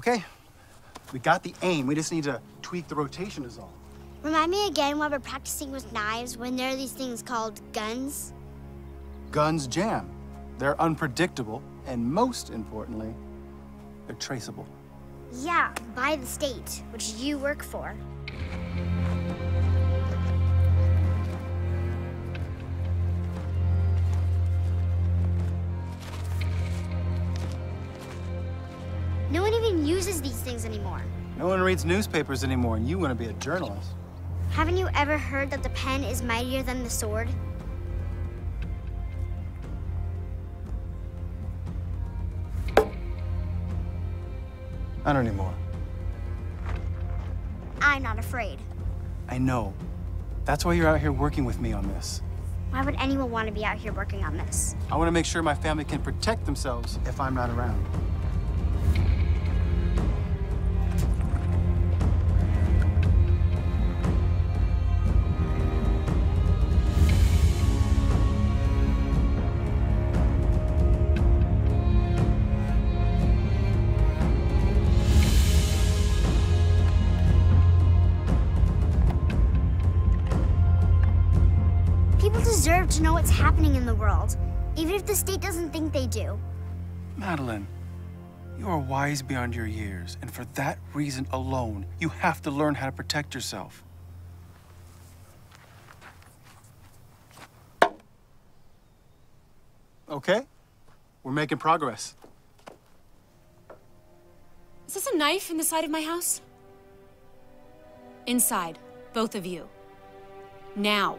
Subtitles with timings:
[0.00, 0.24] Okay,
[1.12, 1.86] we got the aim.
[1.86, 3.74] We just need to tweak the rotation is all.
[4.22, 8.32] Remind me again why we're practicing with knives when there are these things called guns?
[9.30, 10.08] Guns jam.
[10.56, 13.12] They're unpredictable, and most importantly,
[14.06, 14.66] they're traceable.
[15.34, 17.94] Yeah, by the state, which you work for.
[29.64, 31.02] Even uses these things anymore.
[31.38, 33.92] No one reads newspapers anymore, and you want to be a journalist.
[34.50, 37.28] Haven't you ever heard that the pen is mightier than the sword?
[45.04, 45.54] Not anymore.
[47.80, 48.58] I'm not afraid.
[49.28, 49.72] I know.
[50.44, 52.22] That's why you're out here working with me on this.
[52.70, 54.76] Why would anyone want to be out here working on this?
[54.90, 57.84] I want to make sure my family can protect themselves if I'm not around.
[83.00, 84.36] To know what's happening in the world,
[84.76, 86.38] even if the state doesn't think they do.
[87.16, 87.66] Madeline,
[88.58, 92.74] you are wise beyond your years, and for that reason alone, you have to learn
[92.74, 93.82] how to protect yourself.
[100.10, 100.42] Okay,
[101.22, 102.16] we're making progress.
[104.86, 106.42] Is this a knife in the side of my house?
[108.26, 108.78] Inside,
[109.14, 109.66] both of you.
[110.76, 111.16] Now.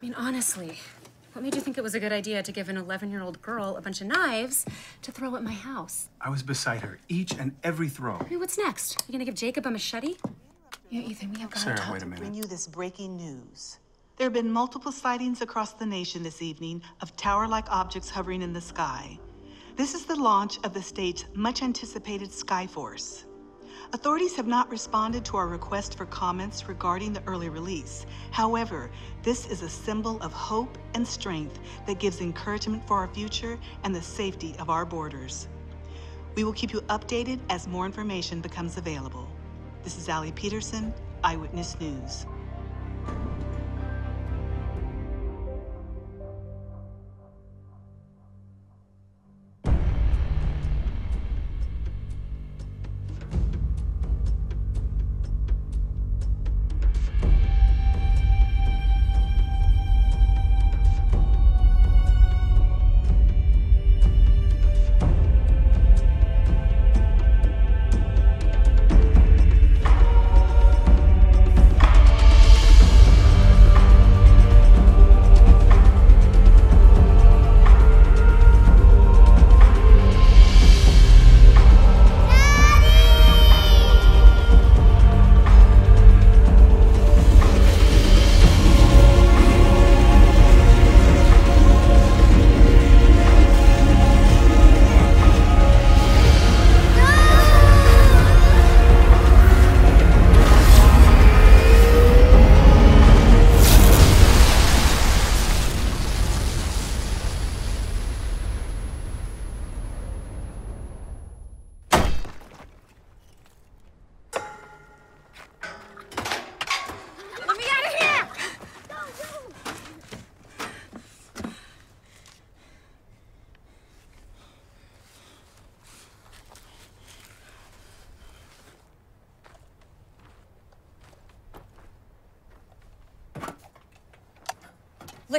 [0.00, 0.78] I mean, honestly,
[1.34, 3.42] what made you think it was a good idea to give an 11 year old
[3.42, 4.64] girl a bunch of knives
[5.02, 6.08] to throw at my house?
[6.22, 8.16] I was beside her each and every throw.
[8.18, 9.04] I mean, what's next?
[9.06, 10.14] You gonna give Jacob a machete?
[10.88, 12.18] Yeah, Ethan, we have got Sarah, wait a minute.
[12.18, 13.78] bring you this breaking news.
[14.16, 18.40] There have been multiple sightings across the nation this evening of tower like objects hovering
[18.40, 19.18] in the sky.
[19.76, 23.24] This is the launch of the state's much anticipated Skyforce.
[23.92, 28.06] Authorities have not responded to our request for comments regarding the early release.
[28.30, 28.90] However,
[29.22, 33.94] this is a symbol of hope and strength that gives encouragement for our future and
[33.94, 35.48] the safety of our borders.
[36.36, 39.28] We will keep you updated as more information becomes available.
[39.82, 40.94] This is Allie Peterson,
[41.24, 42.26] Eyewitness News.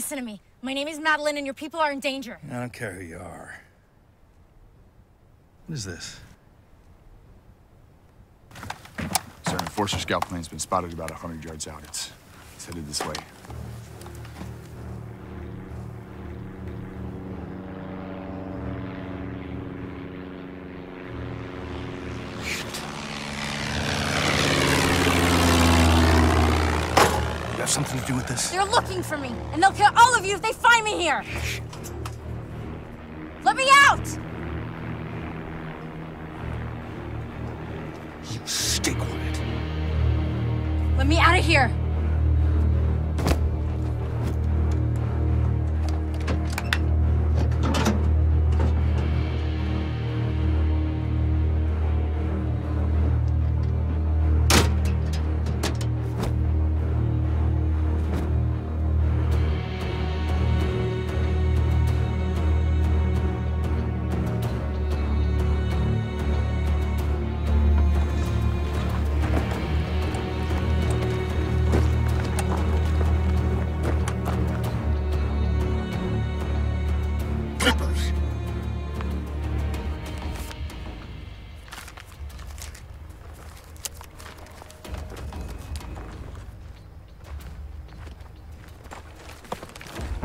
[0.00, 0.40] Listen to me.
[0.62, 2.38] My name is Madeline, and your people are in danger.
[2.50, 3.54] I don't care who you are.
[5.66, 6.18] What is this?
[9.46, 11.84] Sir, an Enforcer scout plane's been spotted about 100 yards out.
[11.84, 12.12] It's,
[12.56, 13.12] it's headed this way.
[27.70, 28.50] something to do with this?
[28.50, 31.22] They're looking for me, and they'll kill all of you if they find me here!
[33.42, 34.06] Let me out!
[38.30, 39.42] You stay quiet.
[40.96, 41.70] Let me out of here!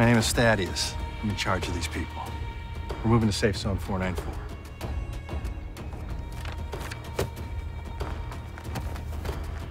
[0.06, 0.94] My name is Thaddeus.
[1.24, 2.22] I'm in charge of these people.
[3.04, 4.34] We're moving to Safe Zone 494.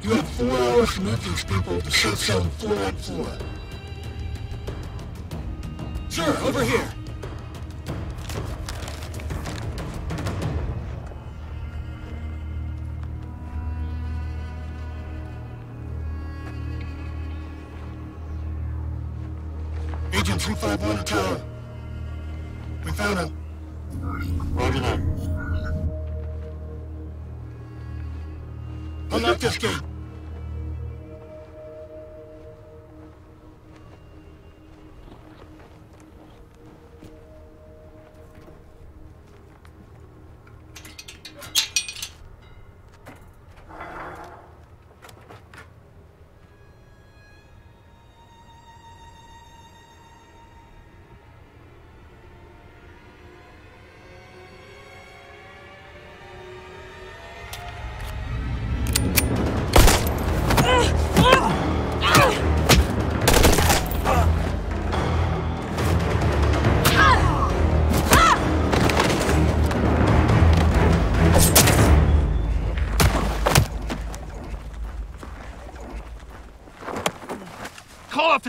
[0.03, 3.49] You have four hours to move these people to safe zone 414.
[6.09, 6.93] Sir, over here.
[20.39, 21.41] 351 to tower.
[22.85, 23.37] We found him.
[24.55, 25.01] Roger that.
[29.13, 29.94] Unlock this gate.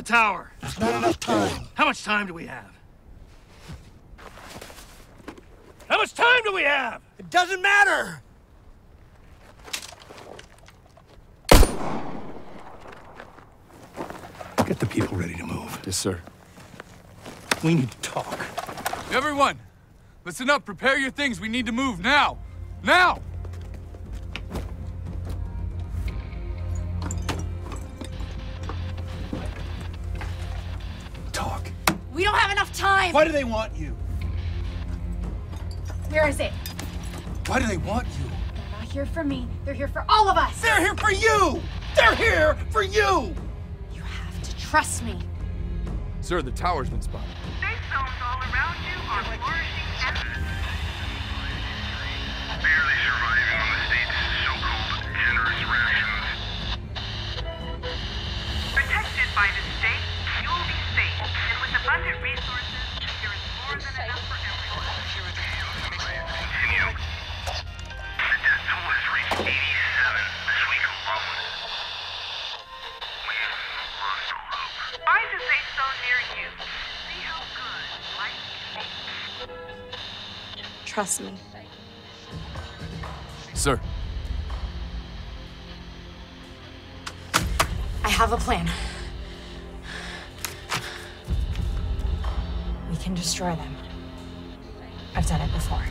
[0.06, 0.52] Tower.
[0.62, 1.68] There's not enough time.
[1.74, 2.72] How much time do we have?
[5.88, 7.02] How much time do we have?
[7.18, 8.22] It doesn't matter.
[14.66, 15.80] Get the people ready to move.
[15.86, 16.20] Yes, sir.
[17.64, 18.40] We need to talk.
[19.12, 19.60] Everyone,
[20.24, 20.66] listen up.
[20.66, 21.40] Prepare your things.
[21.40, 22.40] We need to move now.
[22.84, 23.22] Now!
[32.76, 33.14] Time!
[33.14, 33.96] Why do they want you?
[36.10, 36.52] Where is it?
[37.48, 38.30] Why do they want you?
[38.54, 39.48] They're not here for me.
[39.64, 40.62] They're here for all of us!
[40.62, 41.62] They're here for you!
[41.96, 43.34] They're here for you!
[43.94, 45.20] You have to trust me.
[46.22, 47.30] Sir, the tower's been spotted.
[47.62, 50.18] Safe zones all around you are flourishing and
[52.62, 56.26] barely surviving on the state's so-called generous rations.
[58.74, 60.04] Protected by the state,
[60.42, 62.65] you'll be safe, and with abundant resources,
[80.96, 81.34] Trust me.
[83.54, 83.82] Sir,
[88.02, 88.70] I have a plan.
[92.90, 93.85] We can destroy them.
[95.18, 95.82] I've done it before.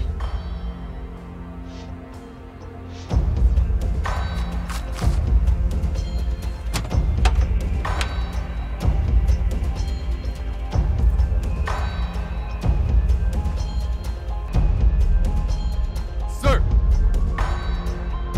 [16.29, 16.63] sir,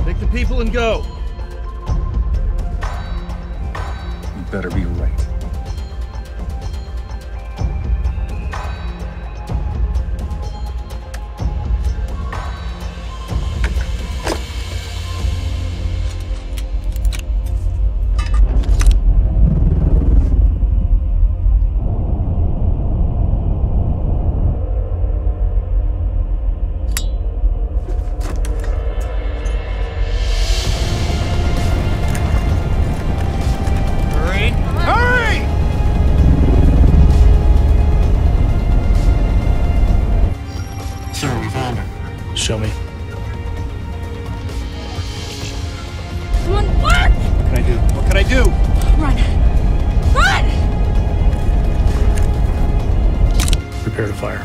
[0.04, 1.04] Take the people and go.
[4.36, 5.25] You better be right.
[48.16, 48.48] What'd I do?
[48.98, 49.16] Run!
[50.14, 50.44] Run!
[53.82, 54.42] Prepare to fire.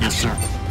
[0.00, 0.61] Yes, sir.